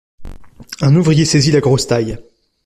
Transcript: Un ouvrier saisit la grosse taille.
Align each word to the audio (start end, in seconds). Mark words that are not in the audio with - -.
Un 0.81 0.95
ouvrier 0.95 1.25
saisit 1.25 1.51
la 1.51 1.59
grosse 1.59 1.85
taille. 1.85 2.17